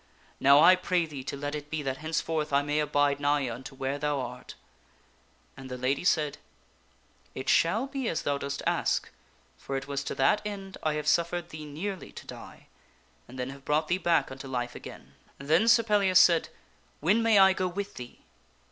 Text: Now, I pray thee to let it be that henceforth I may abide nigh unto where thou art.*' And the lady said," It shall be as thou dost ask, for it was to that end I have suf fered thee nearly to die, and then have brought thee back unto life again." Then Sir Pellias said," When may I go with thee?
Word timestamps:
Now, 0.39 0.59
I 0.61 0.75
pray 0.75 1.05
thee 1.05 1.23
to 1.25 1.37
let 1.37 1.53
it 1.53 1.69
be 1.69 1.83
that 1.83 1.97
henceforth 1.97 2.51
I 2.51 2.63
may 2.63 2.79
abide 2.79 3.19
nigh 3.19 3.47
unto 3.51 3.75
where 3.75 3.99
thou 3.99 4.19
art.*' 4.19 4.55
And 5.55 5.69
the 5.69 5.77
lady 5.77 6.03
said," 6.03 6.39
It 7.35 7.47
shall 7.47 7.85
be 7.85 8.09
as 8.09 8.23
thou 8.23 8.39
dost 8.39 8.63
ask, 8.65 9.11
for 9.59 9.77
it 9.77 9.87
was 9.87 10.03
to 10.05 10.15
that 10.15 10.41
end 10.43 10.75
I 10.81 10.93
have 10.95 11.05
suf 11.07 11.29
fered 11.29 11.49
thee 11.49 11.65
nearly 11.65 12.11
to 12.13 12.25
die, 12.25 12.65
and 13.27 13.37
then 13.37 13.51
have 13.51 13.63
brought 13.63 13.89
thee 13.89 13.99
back 13.99 14.31
unto 14.31 14.47
life 14.47 14.73
again." 14.73 15.13
Then 15.37 15.67
Sir 15.67 15.83
Pellias 15.83 16.17
said," 16.17 16.49
When 17.01 17.21
may 17.21 17.37
I 17.37 17.53
go 17.53 17.67
with 17.67 17.93
thee? 17.93 18.21